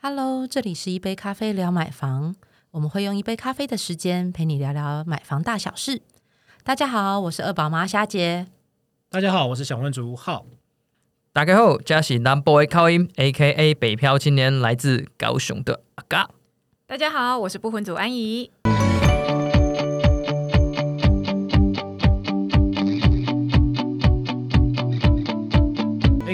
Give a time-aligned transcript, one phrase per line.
[0.00, 2.36] Hello，这里是一杯咖啡聊买房，
[2.70, 6.02] 我们会用一杯咖啡的时间陪你聊聊买房大小事。
[6.62, 8.46] 大家好，我是二宝妈虾姐。
[9.10, 10.46] 大家好，我是小问竹浩。
[11.32, 16.30] 打开后，嘉喜 Number Boy 考音，A.K.A 北漂青年，来自高雄的阿嘎。
[16.86, 18.52] 大家好，我是不婚族安怡。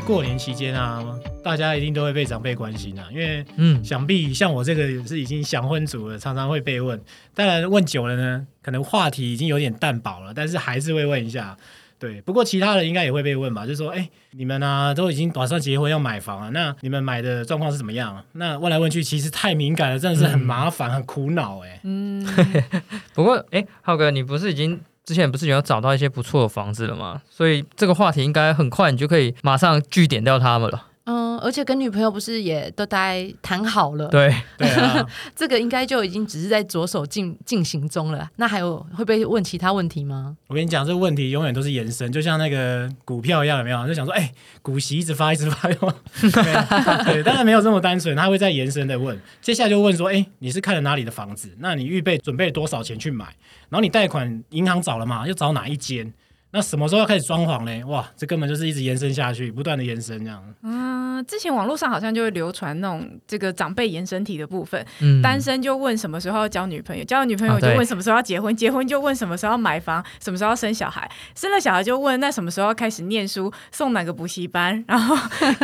[0.07, 1.03] 过年期间啊，
[1.43, 7.01] 大家一定都会被长辈关心啊，因为嗯，想必像我这个是已经想婚族了，常常会被问。
[7.35, 11.57] 当然问久了呢，可能话题已经有点淡薄了，但是还是会问一下。
[11.99, 18.23] 对，不过其他人应该也会被问吧，就是说，哎，你们呢、都已经打算结婚要买房了，那你们买的状况是怎么样？
[18.33, 21.81] 那问来问去，其实太敏感了，真的是很麻烦、很苦恼哎。
[21.85, 22.23] 嗯，
[23.15, 27.21] 不过哎，浩哥，你不是已经之前不是有找到一些不错的房子了吗？
[27.29, 30.87] 所以这个话题应该很快你就可以马上据点掉他们了。
[31.07, 38.27] 嗯，而且跟女朋友不是也都大概谈好了，对，对啊，这个应该就已经只是在着手进进行中了。
[38.37, 40.35] 那还有会被问其他问题吗？
[40.47, 43.87] 我跟你讲，这个问题永远都是延伸，就像那个股票一样，有没有？
[43.87, 51.51] 就想说，哎、股息一直发，一直发，有没有对 对，当然没有这么单纯，他会再延伸的问，接下来就问说，哎、你是看了哪里的房子？
[51.59, 53.27] 那你预备准备多少钱去买？
[53.69, 55.29] 然后你贷款银行找了吗？
[55.29, 56.11] 又找哪一间？
[56.55, 57.83] 那什么时候要开始装潢嘞？
[57.83, 60.41] 哇，这根本就是一直延伸下去，不断的延伸这样。
[60.63, 75.17] 嗯，之前网络上好像就会流传那种这个长辈延伸体的部分，嗯，单身就问什么时候要交女朋友，交了女朋友就问什么时候要结婚，结婚就问什么时候要买房，什么时候要生小孩，生了小孩就问那什么时候要开始念书，送哪个补习班，然后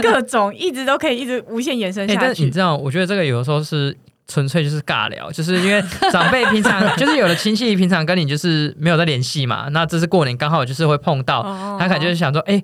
[0.03, 2.27] 各种一直都可以一直无限延伸哎， 下去。
[2.27, 3.97] 但是你知道，我觉得这个有的时候是。
[4.31, 12.63] 纯粹就是尬聊，就是因为长辈平常就是有的亲戚平常跟你就是没有在联系嘛，那这次过年刚好就是会碰到，哦他可能就是想说，哎、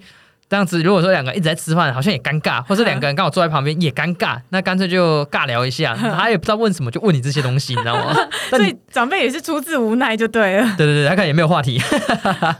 [0.48, 8.14] 这样子如果说两个人一直在吃饭，好像也尴尬，或是两个人刚好坐在旁边也尴尬，那干脆就尬聊一下， 他也不知道问什么，就问你这些东西，你知道吗？
[8.50, 10.62] 所以长辈也是出自无奈就对了。
[10.78, 11.82] 对对对，他可能也没有话题。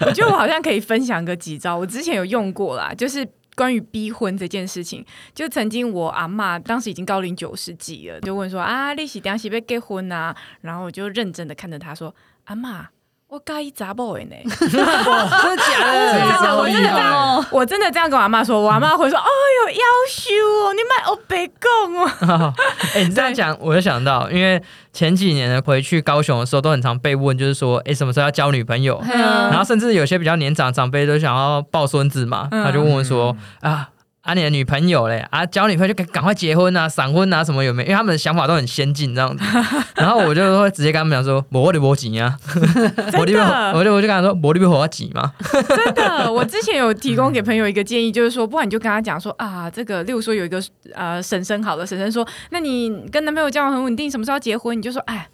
[0.00, 5.05] 我觉得我好像可以分享个几招，我之前有用过啦，就是关于逼婚这件事情。
[5.34, 10.37] 就曾经我阿嬷当时已经高龄九十几了，就问说啊，你是当时要结婚啊？
[10.61, 12.15] 然后我就认真的看着她说，
[12.45, 12.87] 阿嬷。
[13.29, 16.57] 我介意查某的呢， 真的假的？
[16.57, 20.33] 我真的这样，我真的这样跟我阿妈说，我阿妈会说：“哦哟，要修
[20.65, 22.55] 哦，你买欧北贡哦。
[22.95, 29.03] 哎、你这样讲，我就想到，因为前几年呢回去高雄的时候，都很常被问，就是说，哎、什么时候要交女朋友？
[29.09, 32.63] 然后甚至有些比较年长长辈都想要抱孙子嘛，嗯。
[32.65, 33.89] 他就问我说，啊。
[34.27, 35.25] 啊，你的女朋友嘞？
[35.31, 37.87] 啊，交女朋友就赶赶快结婚啊，闪婚啊，什么有没有？
[37.87, 39.45] 因为他们的想法都很先进这样子。
[39.95, 42.37] 然后我就会直接跟他们讲说，我的我急啊，
[43.17, 43.33] 我的
[43.73, 45.33] 我就我就跟他说，我的被我急嘛。
[45.69, 50.61] 真的， 我之前有提供给朋友一个建议，就是说，不然你就跟他讲说啊，这个，例如说有一个
[50.93, 54.77] 呃婶婶好了，婶婶说，那你跟男朋友交往很稳定，什么时候要结婚？
[54.77, 55.29] 你就说，哎。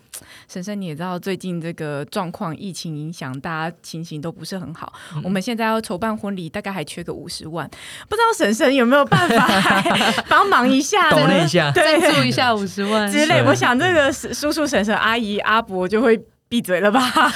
[0.52, 4.92] 婶婶，你也知道最近这个状况，疫情影响，大家情形都不是很好。
[5.24, 7.66] 我们现在要筹办婚礼，大概还缺个五十万，
[8.06, 11.16] 不知道婶婶有没有办法来 帮忙一下呢？
[11.16, 13.42] 抖那一下对，赞助一下五十万之类。
[13.42, 16.20] 我想这个叔叔、婶婶、阿姨、阿伯就会
[16.50, 17.00] 闭嘴了吧？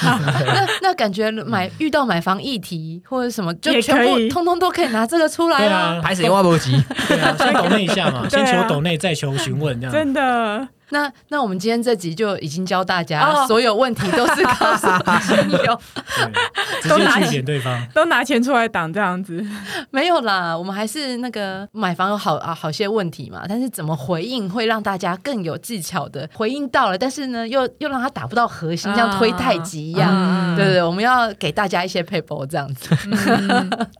[0.46, 5.76] 那那感觉买遇到买房议题或者什么，就全部通通都可以拿这个出来对啦。
[5.76, 6.72] 啊，拍谁挖不急？
[7.08, 9.92] 对啊，先抖内一下嘛，先求抖内，再求询问，这样。
[9.94, 10.68] 真的。
[10.90, 14.86] 那那我们今天这集就已经教大家，哦所有问题都是告诉
[15.26, 15.80] 亲友。
[16.16, 17.86] 对，直都拿接去点对方。
[17.94, 19.44] 都拿钱出来挡这样子，
[19.90, 30.10] 没有啦，我们还是那个买房有好啊好些问题嘛，但是怎么回应会让大家更有技巧的回应到了，但是呢又又让他打不到核心，啊像推太极一样。
[30.12, 32.94] 嗯对对对，我们要给大家一些 paper 这样子。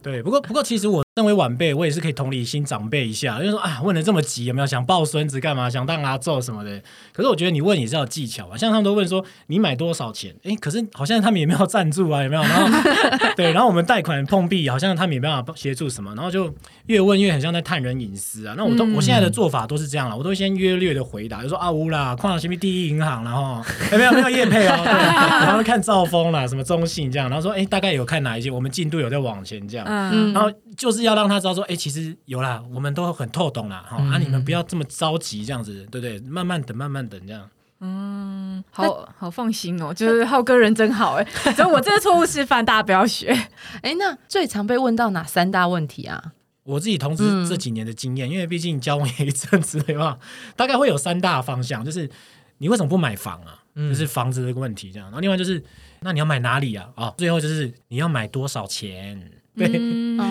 [0.03, 5.71] 对，不过不过，其实我身为晚辈，我也是可以同理心长辈一下，就是说啊，问的这么急，有没有想抱孙子干嘛？
[5.71, 6.79] 想当阿揍什么的？
[7.11, 10.37] 可是我觉得你问也是要有技巧啊，像他们都问说你买多少钱？
[10.45, 12.43] 哎，可是好像他们也没有赞助啊，有没有？
[12.43, 12.69] 然后
[13.35, 18.53] 对，然后我们贷款碰壁，好像他们也没办法协助什么，然后就越问越很像在探人隐私啊。
[18.55, 29.87] 那我都、我现在的做法都是这样了，我都先约略的回答，就说啊乌啦，矿上前面第一银行，然后哎没有没有业配哦，对，然后看兆丰啦，什么中信这样，然后说哎大概有看哪一些，我们进度有在往前这样。
[29.89, 36.21] 嗯，然后就是要让他知道说，哎、其实有啦，我们都很透懂啦，哈、啊，你们不要这么着急，这样子，对不对？
[36.29, 37.49] 慢慢等，慢慢等，这样。
[37.79, 41.25] 嗯好好放心哦，就是浩哥人真好哎，
[41.55, 43.29] 所以我这个错误示范，大家不要学。
[43.83, 46.33] 哎，那最常被问到哪三大问题啊？
[46.63, 50.19] 我自己同嗯时这几年的经验，因为毕竟交往也一阵子，对吧？
[50.57, 52.11] 大概会有三大方向，就是
[52.59, 53.63] 你为什么不买房啊？
[53.75, 55.07] 嗯就是房子这个问题，这样。
[55.09, 55.63] 然后另外就是，
[56.01, 56.89] 那你要买哪里啊？
[56.97, 59.31] 哦，最后就是你要买多少钱？
[59.55, 60.25] 对，嗯，哦，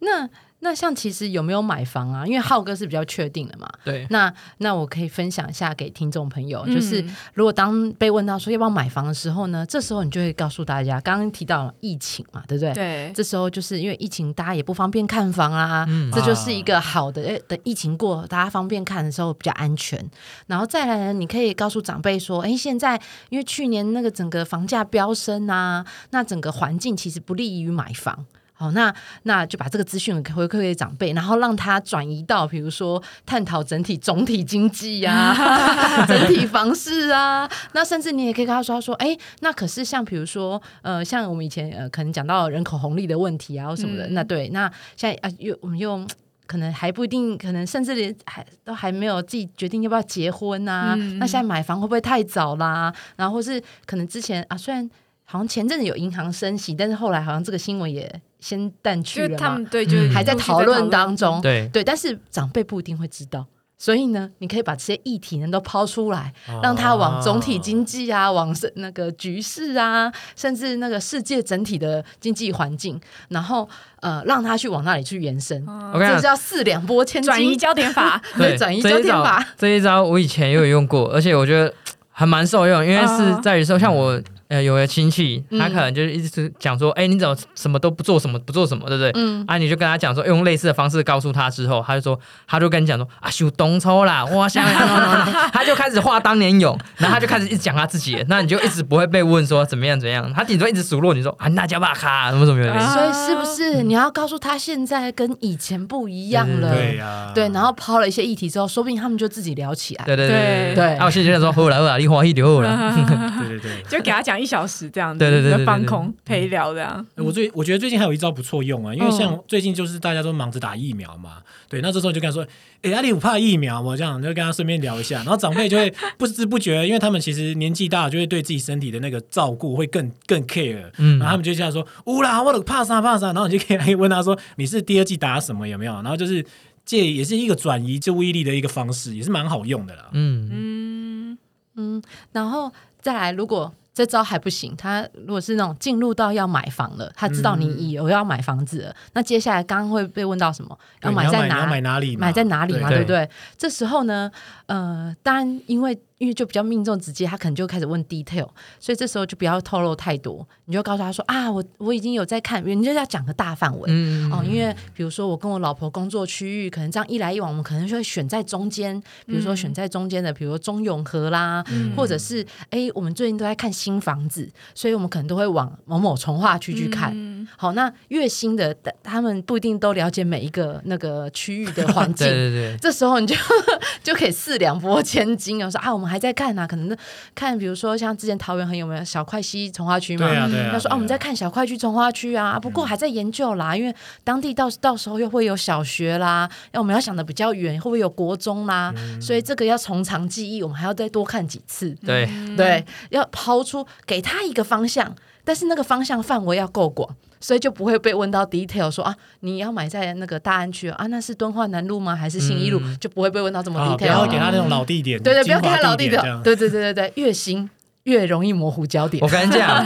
[0.00, 0.28] 那
[0.60, 2.26] 那像其实有没有买房啊？
[2.26, 3.68] 因为浩哥是比较确定的嘛。
[3.84, 7.04] 对，那那我可以分享一下给听众朋友，嗯就是
[7.34, 12.72] 如果当被问到说要不要买房的时候呢，这时候你就会告诉大家，刚刚提到疫情嘛，对不对？
[12.72, 17.22] 对，这时候就是因为疫情，大家也不方便看房啊，嗯这就是一个好的。
[17.22, 20.02] 诶等疫情过，大家方便看的时候比较安全。
[20.46, 28.24] 然后再来呢，你可以告诉长辈说，哎，现在因为去年那个整个房价飙升啊，那整个环境其实不利于买房。
[28.56, 28.94] 好，那
[29.24, 35.34] 那就把这个资讯回馈给长辈，然后让他转移到，比如说探讨整体总体经济呀、
[36.08, 37.48] 整体房市啊。
[37.72, 44.06] 那甚至你也可以跟他说，他说，哎，那可是像比如说，呃，像我们以前呃可能讲到人口红利的问题啊，或什么的。
[44.06, 46.06] 嗯那对，那现在啊，又我们又。
[46.48, 50.94] 可能还不一定，可能甚至连还都还没有自己决定要不要结婚啊。
[50.96, 52.94] 嗯那现在买房会不会太早啦？
[53.16, 54.88] 然后或是可能之前啊，虽然
[55.24, 58.08] 好像前阵子有银行升息，但是后来好像这个新闻也
[58.46, 60.14] 先淡去就是了嘛，他们对，就是嗯。
[60.14, 61.40] 还在讨论当中。
[61.40, 63.44] 对，对，但是长辈不一定会知道。
[63.78, 72.98] 所以呢，你可以把这些议题呢都抛出来，哦让他往总体经济啊，往是那个局势啊，甚至那个世界整体的经济环境，
[73.28, 73.68] 然后
[74.00, 75.62] 呃，让他去往那里去延伸。
[75.92, 79.46] 我跟你讲，这叫四两拨千斤，转移焦点法， 对转移这一招焦点法。
[79.58, 81.70] 这一招我以前也有用过，而且我觉得
[82.10, 89.10] 还蛮受用，因为是在于说，像我呃有个亲戚，嗯他可能就是一直讲说，哎、你怎么什么都不做，什么不做什么，对不对？
[89.14, 94.64] 嗯，啊，你就跟他讲说，用类似的方式告诉他之后，他就说，他就跟你讲说，啊，修东抽啦，哇，想
[95.52, 102.62] 他就开始画当年勇，然后他就开始一直讲他自己，那你就一直不会被问说怎么样怎么样，他顶多一直数落你说，啊，那叫巴卡，什么什么
[102.94, 106.74] 所以是不是你要告诉他现在跟以前不一样了？
[106.74, 110.04] 对呀，对，然后抛了一些议题之后，说不定他们就自己聊起来。
[110.04, 112.76] 对对对对对啊，我心里就想说，后来后来，你欢喜就好了。
[113.40, 113.82] 对对对。
[113.88, 117.04] 就给他讲一小时这样子，对对对对对就放空陪聊这样。
[117.16, 119.12] 我最我觉得最近还有一招不错用啊，因为嗯。
[119.16, 122.46] 像最近就是大家都忙着打疫苗嘛，对，那这时候就跟他说，
[122.82, 135.94] 哎、阿里我怕疫苗，我这样就跟他顺便聊一下，然后长辈就会不知不觉，因为他们其实年纪大，就会对自己身体的那个照顾会更更 care，嗯然后他们就这样说，乌啦，我的怕啥怕啥，然后你就可以来问他说，你是第二季打什么有没有？
[135.94, 136.44] 然后就是
[136.84, 140.10] 这也是一个转移注意力的一个方式，也是蛮好用的啦。
[140.12, 141.38] 嗯，嗯，
[141.76, 142.02] 嗯，
[142.32, 150.78] 然后再来，如果这招还不行，他如果是那种进入到要买房了，他知道你有要买房子了，那接下来刚刚会被问到什么？
[151.00, 151.66] 要买在哪买？
[151.66, 152.14] 买哪里？
[152.14, 152.90] 买在哪里嘛？
[152.90, 153.30] 对对不对？
[153.56, 154.30] 这时候呢，
[154.66, 158.48] 呃，当然因为因为就比较命中直接，他可能就开始问 detail，
[158.80, 163.90] 所以这时候就不要透露太多，你就告诉他说啊，我我已经有在看，你就要讲个大范围。
[163.92, 171.64] 嗯哦，因为比如说我跟我老婆工作区域，可能这样一来一往，我们可能就会选在中间，比如说选在中间的，比如说中永和啦，
[171.96, 177.12] 或者是哎，我们最近都在看新房子，所以我们可能都会往某某从化区去看。
[177.14, 182.50] 嗯好，那越新的，他们不一定都了解每一个那个区域的环境 对。
[182.50, 183.36] 对对，这时候你就
[184.02, 186.96] 就可以四两拨千斤，有说啊，我们还在看啊，可能
[187.34, 193.94] 看，比如说像之前桃园很有名的小块溪从化区嘛，对啊对啊，他说啊，对我们在看小块区、从化区啊，不过还在研究啦，因为
[194.24, 198.94] 当地到到时候又会有小学啦，要我们要想的比较远，会不会有国中啦？
[199.20, 201.90] 所以这个要从长计议，我们还要再多看几次。
[202.04, 205.14] 对，对，要抛出给他一个方向，
[205.44, 207.08] 但是那个方向范围要够广，
[207.40, 212.14] 所以就不会被问到 detail 说啊，你要买在那个大安区啊，那是敦化南路吗？
[212.14, 212.80] 还是新一路？
[213.00, 214.28] 就不会被问到这么啊，不 detail 要了。
[214.30, 217.68] 给他那种老地点，对对，不要给他老地点对对对对对，越新
[218.04, 219.28] 越容易模糊焦点我。
[219.28, 219.84] 跟你讲，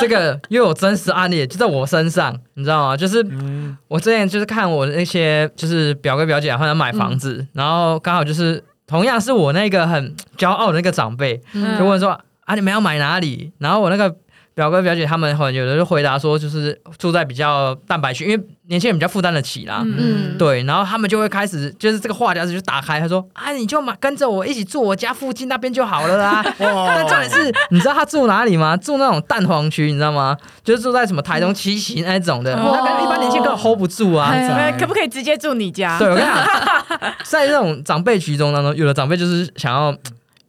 [0.00, 2.96] 这个又有真实案例，就在我身上，你知道吗？
[2.96, 13.52] 就是嗯，我之前就是看我的那些就是表哥表姐他们买房子，嗯然后刚好就是同样是我那个很骄傲的那个长辈，嗯就问说啊你们要买哪里？
[13.58, 14.14] 然后我那个
[14.54, 19.82] 表哥表姐他们很有的就回答说就是住在比较蛋白区，因为年轻人比较负担得起啦。
[19.84, 28.76] 嗯对，然后他们就会开始，就是这个话匣子就打开，他说：“啊，你就嘛跟着我一起住我家附近那边就好了啦。”哇但重点是，你知道他住哪里吗？
[28.76, 30.36] 住那种蛋黄区，你知道吗？
[30.62, 34.34] 就是住在什么台东七期那种的，哦那跟一般年轻人根本 hold 不住啊。
[34.78, 35.98] 可不可以直接住你家？
[35.98, 39.94] 对，我跟你讲， 在这种长辈局中当中，有的长辈就是想要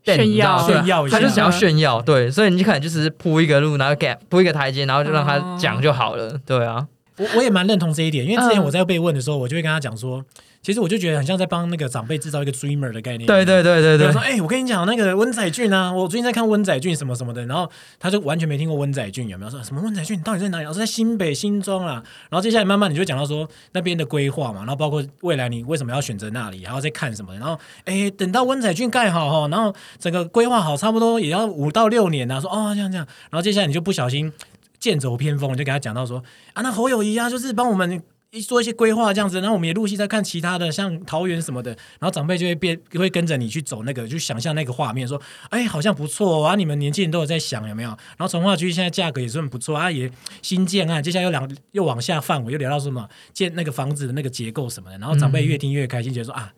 [0.04, 1.18] 炫耀炫耀一下。
[1.18, 5.58] 他就想要炫耀，对，所以你可能就是铺一个路，然后给铺一个台阶，然后就让他哦。
[5.60, 6.86] 讲就好了，对啊，
[7.18, 8.66] 我我也蛮认同这一点，因为之前嗯。
[8.66, 10.24] 我在被问的时候，我就会跟他讲说，
[10.64, 13.28] 其实我就觉得很像在帮那个长辈制造一个 dreamer 的概念。
[13.28, 20.66] 对对对对对说，哎、我跟你讲那个温仔俊啊，我最近在看温仔俊什么什么的，然后他就完全没听过温仔俊，有没有说什么温仔俊到底在哪里？
[20.66, 22.02] 我说在新北新庄啊。
[22.30, 27.40] 然后接下来慢慢你就讲到说那边的规划嘛，然后包括未来你为什么要选择那里，然后再看什么的。
[27.40, 32.40] 然后哎，等到温仔俊盖好哈，然后整个规划好，差不多也要五到六年啊。
[32.40, 34.32] 说哦这样这样，然后接下来你就不小心
[34.80, 38.02] 剑走偏锋，你就给他讲到说啊，那侯友谊啊，就是帮我们。
[38.34, 45.22] 一说一些规划这样子，然后我们也陆续在看其他的，像桃园什么的，然后长辈就会变会跟着你去走那个，就想象那个画面，说，
[45.52, 47.90] 哎，好像不错啊，你们年轻人都有在想有没有？
[47.90, 50.12] 然后从化区现在价格也算不错啊，也
[50.42, 56.52] 新建啊，接下来又两又往下范围又聊到什么建那个房子的那个结构什么的，然后长辈越听越开心，觉得说啊。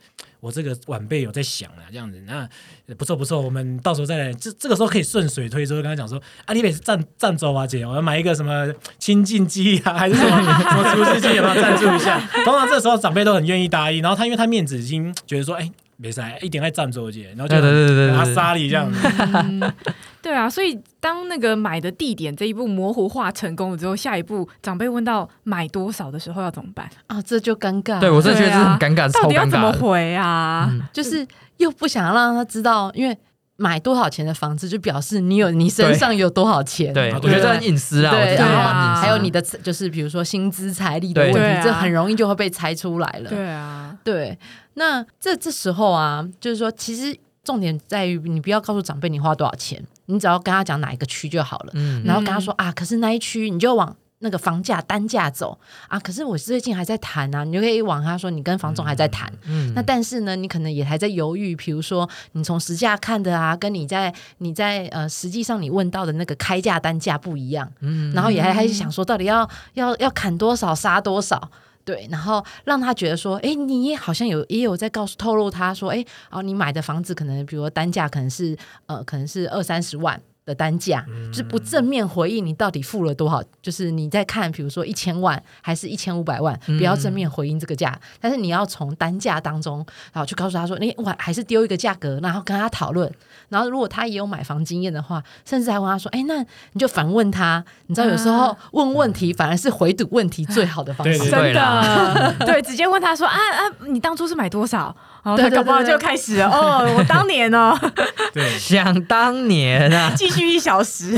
[0.45, 2.47] 我这个晚辈有在想啊，这样子，那
[2.93, 12.19] 不错不错，我们到时候再来，这这个时候可以顺水推舟，跟他讲说，啊，你得是赞赞助啊姐，我要买一个什么清净机啊，还是什么 什么除湿机，有没有赞助一下？
[12.43, 18.99] 通常这时候长辈都很愿意答应，然后他因为他面子已经觉得说，哎，没事，一点爱赞助姐，然后就对对对对对阿莎莉这样子，
[19.33, 19.73] 嗯
[20.21, 26.89] 对啊，所以当那个买的地点这一步模糊化成功了之后，下一步长辈问到买多少的时候要怎么办？
[27.07, 27.99] 啊，这就尴尬。
[27.99, 29.71] 对我真的觉得这很尴尬，超到底要怎么。
[29.73, 30.67] 回啊？
[30.71, 31.25] 嗯就是
[31.57, 33.17] 又不想让他知道，因为
[33.57, 36.93] 买多少钱的房子，就表示你有你身上有多少钱。
[36.93, 43.29] 对，啊我觉得这很隐私啊，我对，啊还有你的就是比如说薪资财力的对问题，这很容易就会被猜出来了。
[43.29, 44.37] 对啊，对，
[44.75, 52.03] 那这这时候啊，就是说，其实重点在于你不要告诉长辈你花多少钱，你只要跟他讲哪一个区就好了，嗯。
[52.05, 53.95] 然后跟他说啊，可是那一区你就往。
[54.19, 55.59] 那个房价单价走。
[55.87, 68.11] 啊，可是我最近还在谈啊，你就可以往他说你跟房总还在谈，嗯那但是呢，你可能也还在犹豫，比如说你从实价看的啊，跟你在你在呃实际上你问到的那个开价单价不一样，嗯。
[68.13, 71.51] 然后也还还想说到底要要要砍多少杀多少。
[71.85, 89.77] 对，然后让他觉得说，哎，你也好像有也有在告诉透露他说，哎，哦，你买的房子可能，比如说单价可能是呃，可能是二三十万的单价，就是不正面回应你到底付了多少，就是你在看，比如说一千万还是一千五百万，不要正面回应这个价，但是你要从单价当中，
[90.13, 93.11] 然后去告诉他说，你我还是丢一个价格，然后跟他讨论，
[93.49, 101.17] 然后如果他也有买房经验的话，甚至还问他说，哎，那你就反问他，你知道有时候问问题反而是回堵问题最好的方式。
[101.17, 104.95] 对对 真的，对，直接问他说啊啊，你当初是买多少？
[105.25, 105.55] 然后他对对对。
[105.57, 106.47] 搞不好就开始了。
[106.47, 107.77] 哦，我当年哦，
[108.31, 108.57] 对。
[108.57, 111.15] 想当年啊，继续一小时，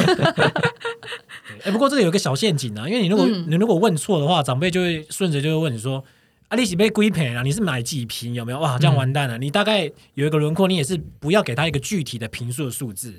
[1.64, 3.46] 哎、不过这里有个小陷阱啊，因为你如果、嗯。
[3.48, 6.04] 你如果问错的话，长辈就会顺着就会问你说。
[6.50, 7.44] 啊，你是被归赔了？
[7.44, 8.34] 你是买几瓶？
[8.34, 8.60] 有没有？
[8.60, 9.38] 哇，这样完蛋了！
[9.38, 13.12] 你大概有一个轮廓，你也是不要给他一个具体的平数的数字，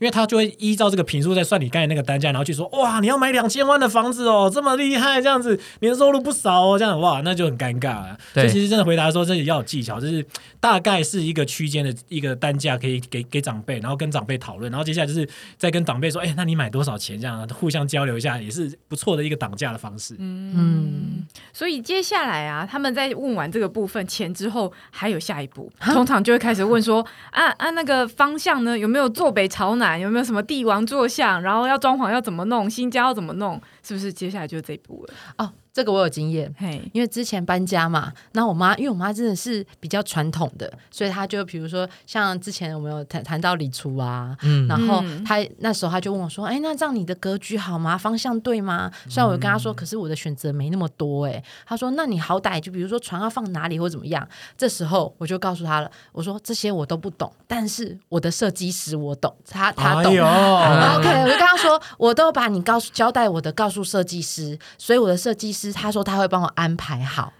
[0.00, 8.18] 因为他就会依照这个平数在算你刚才那个单价，然后去说哇，你要买两千万的房子哦，这么厉害，这样子年收入不少哦，这样哇，那就很尴尬了。
[8.34, 10.22] 所对以其实真的回答说，这里要有技巧，就是
[10.60, 15.26] 大概是一个区间的一个单价，可以给给长辈，然后跟长辈讨论，然后接下来就是
[15.56, 17.18] 再跟长辈说，哎、那你买多少钱？
[17.18, 20.16] 这样互相交流一下，也是不错的一个挡价的方式。
[20.18, 21.24] 嗯，
[21.54, 29.96] 所以接下来啊，他们在问完这个部分钱之后，还有下一步，通常就会开始问说啊啊，那个方向呢，有没有坐北朝南？
[29.96, 31.40] 有没有什么帝王坐向？
[31.40, 32.68] 然后要装潢要怎么弄？
[32.68, 33.62] 新家要怎么弄？
[33.84, 35.14] 是不是接下来就是这一步了？
[35.38, 36.54] 哦，这个我有经验。
[36.56, 47.98] 嘿，因为之前搬家嘛，那我妈，因为我妈真的是比较传统的，所以她就比如说像之前我们有谈谈到理厨啊，嗯然后嗯她那时候她就问我说：“哎，那这样你的格局好吗？
[47.98, 54.24] 方向对吗？”虽然我有跟她说，可是我的选择没那么多哎、她说：“那你好歹就比如说床要放哪里或怎么样。”
[54.56, 60.12] 这时候我就告诉她了，我说这些我都不懂，但是我的设计师我懂，他他懂。
[60.12, 67.32] OK，我就跟她说，我都把你告诉交代我的告诉设计师，所以我的设计师他说他会帮我安排好。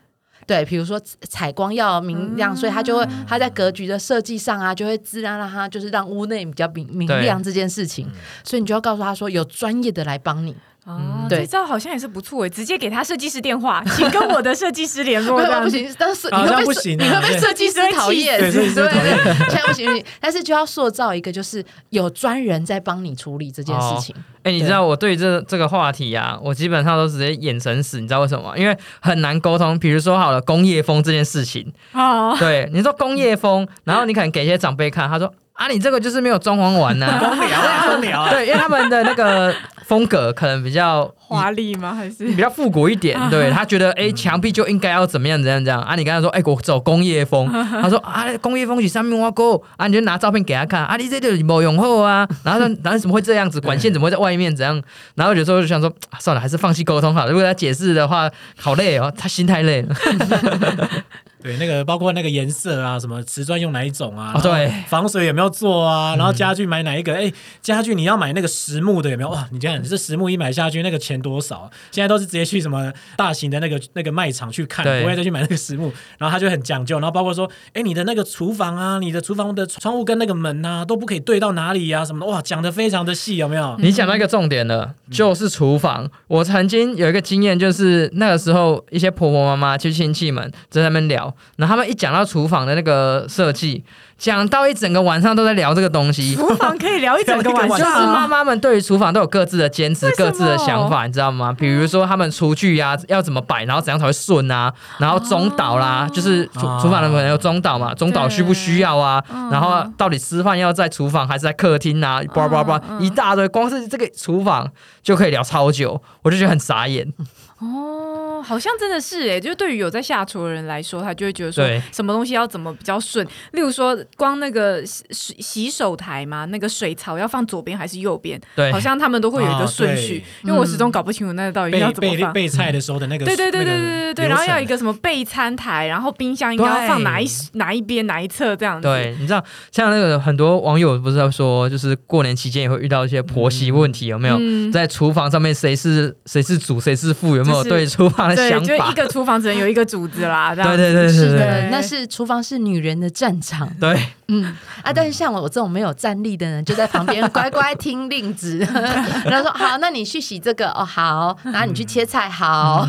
[0.46, 8.10] 对，比如说采光要明亮，所以他就会他在格局的设计上啊，就会自然让他就是让屋内比较明明亮这件事情。
[8.42, 10.54] 所以你就要告诉他说，有专业的来帮你。
[10.84, 15.40] 哦，对这招好像也是不错诶，直接给他设计师电话，请跟我的设计师联络。
[15.64, 24.14] 不行，但是你好像会被不行你会被设计师讨厌，对设计师讨厌对现在不行不行，但是就要塑造一个就是有专人在帮你处理这件事情。
[24.42, 28.58] 哎、你知道我对这这个话题呀，我基本上都直接眼神死，你知道为什么吗？
[28.58, 29.78] 因为很难沟通。
[29.78, 39.54] 比如说好了，工业风这件事情，哦，对你说工业风，然后你可能给一些长辈看，他说啊，你这个就是没有装潢完呐、公聊啊， 公聊啊，对，因为他们的那个
[39.86, 41.94] 风格可能比较华丽吗？
[41.94, 45.94] 还是比较复古一点， 对他觉得哎，墙壁就应该要怎么样怎样怎样啊？
[45.94, 53.60] 你跟他说哎，我走工业风， 他说啊，工业风是上面挖沟啊，你就拿照片给他看啊，你这个没用后啊，然后说然后怎么会这样子？
[53.60, 54.82] 管线怎么会在外面怎样？
[55.14, 57.30] 然后有时候就想说，啊算了，还是放弃沟通好了。
[57.30, 59.94] 如果他解释的话，好累哦，他心太累了。
[61.44, 64.32] 对，那个包括那个颜色啊，什么瓷砖用哪一种啊？
[64.34, 66.16] 哦对防水有没有做啊？
[66.16, 67.14] 然后家具买哪一个？
[67.14, 69.28] 哎，家具你要买那个实木的有没有？
[69.28, 71.70] 哇，你看你这实木一买下去，那个钱多少？
[71.90, 75.92] 现在都是直接去什么大型的那个那个卖场去看，对不会再去买那个实木。
[76.16, 83.76] 然后他就很讲究，然后包括说，哎，你的那个厨房啊，你的厨房的窗户跟那个门啊，都不可以对到哪里呀、什么的，哇，讲的非常的细，有没有？
[83.80, 86.10] 你讲到一个重点了，就是厨房。
[86.26, 93.84] 我曾经有一个经验，就是那个时候一些婆婆妈妈、去亲戚们在那边聊，然后他们一讲到厨房的那个设计，
[94.18, 96.34] 讲到一整个晚上都在聊这个东西。
[96.34, 97.84] 厨房可以聊一整个晚就是。
[97.84, 101.52] 妈妈们对于厨房都有各自的坚持各自的想法，你知道吗？
[101.52, 109.22] 比如说他们厨具呀、要怎么摆，然后怎样才会顺啊，然后中岛啦，就是厨哦厨房的可能有中岛嘛，中岛需不需要啊？
[109.32, 112.20] 嗯然后到底吃饭要在厨房还是在客厅啊？
[112.34, 114.70] 叭叭叭，嗯一大堆，光是这个厨房
[115.02, 117.12] 就可以聊超久，我就觉得很傻眼。
[117.58, 118.13] 哦，
[118.44, 123.26] 好像真的是哎，就是对于有在下厨的人来说，他就会觉得说什么东西要怎么比较顺。
[123.52, 132.32] 例如说，光那个洗洗洗手台嘛，那个水槽要放左边还是右边，对好，像他们都会有一个顺序，哦因为我始终搞不清楚那到底备要怎么放。
[132.32, 138.86] 备备菜的时候的那个，对对对对那个对对对，流然后要一个什么备餐台，然后冰箱应该要放哪一哪一边哪一侧这样子。
[138.86, 144.36] 对，你知道，像那个很多网友不是在说，就是过年期间也会遇到一些婆媳问题，有没有？
[144.38, 148.94] 嗯，在厨房上面谁是谁是主谁是副，有没有就是对厨房的对，想法就一？
[148.94, 150.54] 个厨房只能有一个主子啦。
[150.56, 153.68] 对对对对对是的，那是厨房是女人的战场。
[153.80, 154.44] 对，嗯
[154.82, 158.58] 啊，但是像我这种没有站立的人，就在旁边 乖乖听令旨，
[159.26, 162.86] 然后说好，那你去洗这个哦，好，然后你去切菜，好，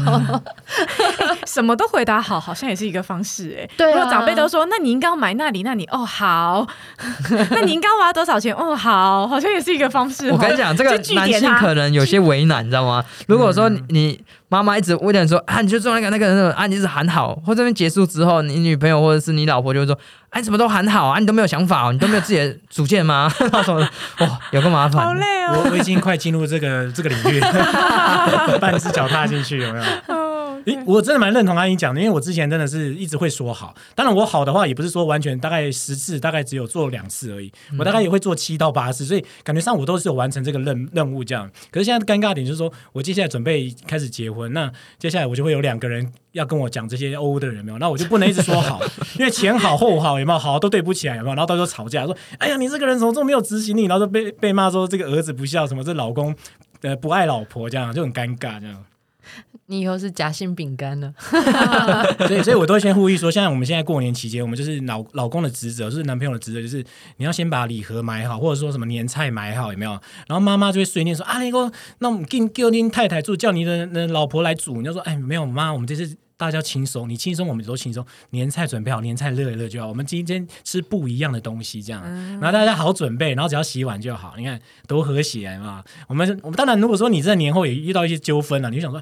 [1.45, 3.69] 什么都回答好，好像也是一个方式哎。
[3.77, 6.67] 对啊如果长辈都说，那你应该要买那里，那你哦好，
[7.51, 8.53] 那你应该花多少钱？
[8.55, 10.33] 哦好，好像也是一个方式哦。
[10.33, 13.03] 我跟你讲，这个男性可能有些为难，你知道吗？
[13.27, 14.21] 如果说你你
[14.55, 19.93] 妈妈一直为了你说啊，你就做那个那个那个啊，你一直喊好，或这边结束之后，你女朋友或者是你老婆就会说，
[20.29, 23.29] 啊，你怎么都喊好啊，你都没有想法哦，你都没有自己的主见吗？
[23.51, 25.05] 那种的哇，有个麻烦。
[25.05, 25.63] 好累哦。
[25.65, 27.41] 我我已经快进入这个这个领域，
[28.61, 29.85] 半只脚踏进去，有没有？
[30.85, 41.49] 我真的蛮认同阿英讲的，因为我之前真的是一直会说好，当然我好的话也不是说完全大概十次，大概只有做两次而已，我大概也会做七到八次，所以感觉上我都是有完成这个任任务这样。
[41.71, 47.77] 可是现在尴尬点就是说，我接下来准备开始结婚，那接下来我就会有两个人要跟我讲这些欧的人有没有？
[47.77, 48.81] 那我就不能一直说好，
[49.19, 50.39] 因为前好后好有没有？
[50.39, 51.35] 好都对不起来有没有？
[51.35, 53.85] 然后到时候吵架说，哎呀你这个人怎么这么没有执行力？
[53.85, 56.35] 然后就被被骂说这个儿子不孝，什么这老公
[56.81, 58.83] 呃不爱老婆这样，就很尴尬这样。
[59.67, 61.13] 你以后是夹心饼干了。
[62.27, 66.83] 所以，所以我都会先呼吁说，现在我们现在过年期间，我们就是老老公的职责，就是男朋友的职责，就是
[67.17, 69.91] 你要先把礼盒买好，或者说什么年菜买好，有没有？
[70.27, 76.15] 然后妈妈就会碎念说啊，那个，那我们给叫您太太做，叫你的的老婆来煮，你就说，哎，没有妈，我们这次。
[76.37, 78.05] 大家轻松，你轻松，我们都轻松。
[78.31, 79.87] 年菜准备好，年菜热一热就好。
[79.87, 84.33] 我们今天吃不一样的东西，这样，然后大家好准备，然后只要洗碗就好。
[84.37, 85.81] 你看多和谐嘛！
[86.09, 89.01] 我们我们当然，如果说你在年后也遇到一些纠纷了，你就想说，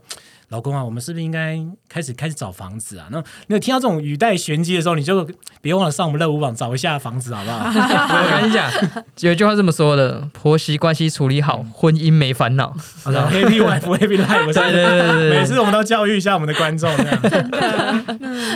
[0.53, 3.07] 老公啊，我们是不是应该开始开始找房子啊？
[3.09, 5.27] 那你有听到这种语带玄机的时候，你就
[5.63, 7.71] 别忘了上我们乐舞网找一下房子，好不好？
[7.73, 8.71] 我跟你讲，
[9.21, 12.71] 有一句话这么说的：婆媳关系处理好，婚姻没烦恼。
[13.03, 17.19] 好的，Happy Wife Happy Life，我对对对每次我们都教育一下我们的观众，这样。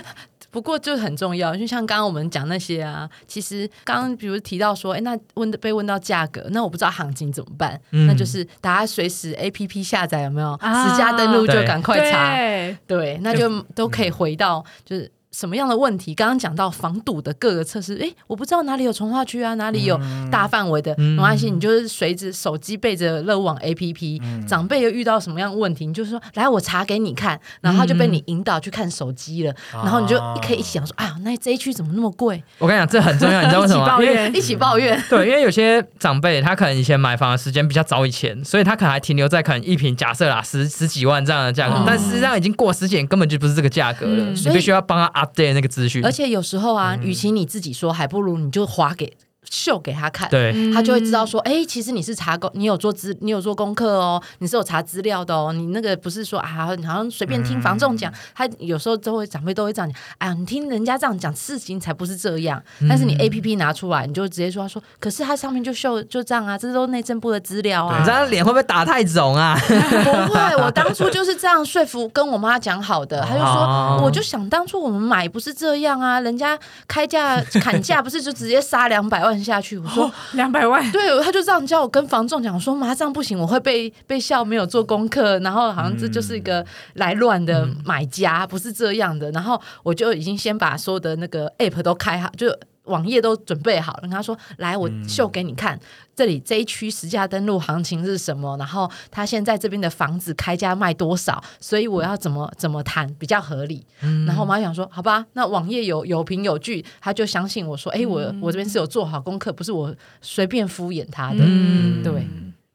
[0.57, 7.79] 不过就很重要，就像刚刚我们讲那些啊，其实刚刚比如提到说，哎，那问被问到价格，那我不知道行情怎么办？
[7.91, 10.53] 嗯那就是大家随时 A P P 下载有没有？
[10.53, 15.11] 啊实价登录就对赶快查，对，对，那就都可以回到就是。
[15.31, 16.13] 什么样的问题？
[16.15, 19.99] 刚刚讲到防堵的各个测试，诶，我不知道哪里有从化区啊，哪里有
[20.31, 32.41] 大范围的，嗯没关系，你就是随着手机背着乐网 APP，、长辈又遇到什么样的问题，你就是说来我查给你看，然后他就被你引导去看手机了，然后你就可以一想说，哎呀，那这一区怎么那么贵？
[32.57, 44.23] 我跟你讲，这很重要，你知道为什么抱怨 一起抱怨， 对，因为有些长辈他可能以前买房的时间比较早以前，所以他可能还停留在可能一平假设啦十十几万这样的价格，哦但实际上已经过十几年，根本就不是这个价格了。
[44.23, 46.11] 嗯你必须要帮他 update 那个资讯而。
[46.11, 49.13] 且有时候啊，与其你自己说，还不如你就划给
[49.49, 50.29] 秀给他看。
[50.29, 62.61] 对，他就会知道说，哎、其实你是查功，你有做资，你有做功课哦，你是有查资料的哦，你那个不是说啊，好像随便听房仲讲，他有时候都会长辈都会这样讲，哎呀，你听人家这样讲，事情才不是这样。
[62.89, 68.11] 但是你 A P P 拿出来，你就直接说，他说，可是他上面就秀就这样啊，这都是内政部的资料啊你知。
[68.11, 69.57] 道脸会不会打太肿啊？
[69.67, 76.57] 不会，我当初就是这样说服跟我妈讲好的，他就哦说，我就想当初我们买不是这样啊，人家
[76.87, 79.77] 开价砍价不是就直接杀两百万，万下去。
[79.77, 89.29] 我说，两百万， 对，他就这样叫我跟房仲讲，说妈这样不行，我会被被笑没有做功课，然后好像这就是一个来乱的买家，不是这样的。
[89.31, 92.47] 然后我就已经先把所有的那个 app 都开好，就
[92.87, 94.01] 网页都准备好了。
[94.01, 95.79] 跟他说，来，我秀给你看，
[96.15, 103.85] 这里这一区实价登录行情是什么，然后他现在这边的房子开价卖多少，所以我要怎么怎么谈比较合理。
[104.25, 111.39] 然后我妈想说，好吧，那网页有有凭有据，他就相信我说，哎，我我这边是有做好功课，不是我随便敷衍他的。
[111.39, 112.13] 嗯对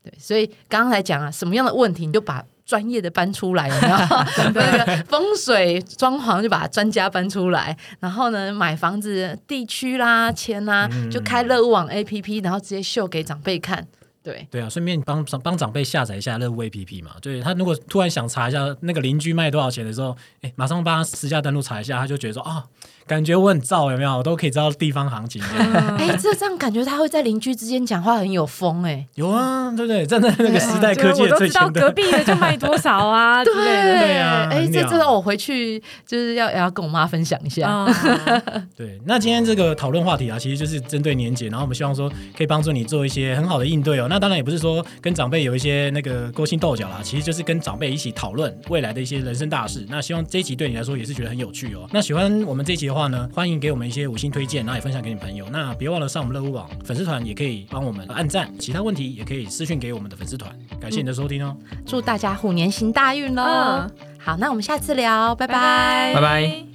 [0.04, 3.96] 对，所以刚才讲啊，什么样的问题你就把专业的搬出来，有没有？
[4.54, 13.86] 那个风水装潢就把专家搬出来，然后呢，买房子地区啦、钱啦，就开乐屋网 APP，然后直接秀给长辈看。
[14.24, 17.10] 对，对啊，顺便帮帮长辈下载一下乐屋 APP 嘛。
[17.20, 22.64] 对他如果突然想查一下那个邻居卖多少钱的时候，哎，马上帮他私下登录查一下，他就觉得说啊，
[23.12, 24.16] 感觉我很燥，有没有？
[24.16, 25.42] 我都可以知道地方行情。
[25.98, 29.06] 哎，这这样感觉他会在邻居之间讲话很有风哎。
[29.16, 30.06] 有啊，对不对？
[30.06, 31.90] 站在那个时代科技我都最知道隔。
[31.92, 33.98] 壁的就卖多少啊之类的。
[33.98, 37.68] 对啊哎，这这让我回去就是要也要跟我妈分享一下。
[37.68, 37.86] 啊，
[38.74, 44.06] 对，那今天这个讨论话题啊，其实就是针对年节，然后我们希望说可以帮助你做一些很好的应对哦。
[44.08, 49.84] 那当然也不是说跟长辈有一些那个勾心斗角啦，其实就是跟长辈一起讨论未来的一些人生大事。
[49.90, 51.86] 那希望这一集对你来说也是觉得很有趣哦。
[51.92, 55.46] 那喜欢我们这一集的话呢，欢迎给我们一些五星推荐，然后也分享给你朋友。
[55.50, 58.50] 那别忘了上我们乐屋网粉丝团，也可以帮我们按赞。
[58.58, 60.50] 其他问题也可以私讯给我们的粉丝团。
[60.80, 61.56] 感谢你的收听哦。
[61.86, 63.42] 祝大家虎年行大运喽！
[63.44, 63.90] 嗯
[64.24, 66.72] 好，那我们下次聊，拜拜拜拜拜